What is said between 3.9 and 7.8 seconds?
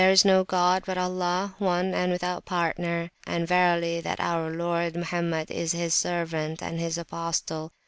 that our Lord Mohammed is His Servant and His Apostle!